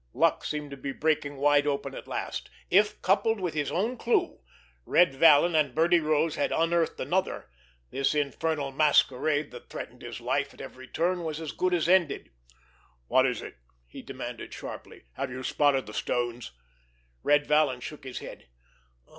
Luck 0.15 0.43
seemed 0.43 0.71
to 0.71 0.77
be 0.77 0.93
breaking 0.93 1.37
wide 1.37 1.67
open 1.67 1.93
at 1.93 2.07
last. 2.07 2.49
If, 2.71 2.99
coupled 3.03 3.39
with 3.39 3.53
his 3.53 3.71
own 3.71 3.97
clue, 3.97 4.39
Red 4.83 5.13
Vallon 5.13 5.53
and 5.53 5.75
Birdie 5.75 5.99
Rose 5.99 6.37
had 6.37 6.51
unearthed 6.51 6.99
another, 6.99 7.51
this 7.91 8.15
infernal 8.15 8.71
masquerade 8.71 9.51
that 9.51 9.69
threatened 9.69 10.01
his 10.01 10.19
life 10.19 10.55
at 10.55 10.59
every 10.59 10.87
turn 10.87 11.23
was 11.23 11.39
as 11.39 11.51
good 11.51 11.75
as 11.75 11.87
ended. 11.87 12.31
"What 13.09 13.27
is 13.27 13.43
it?" 13.43 13.57
he 13.85 14.01
demanded 14.01 14.51
sharply. 14.51 15.03
"Have 15.17 15.29
you 15.29 15.43
spotted 15.43 15.85
the 15.85 15.93
stones?" 15.93 16.49
Red 17.21 17.45
Vallon 17.45 17.79
shook 17.79 18.03
his 18.03 18.17
head. 18.17 18.47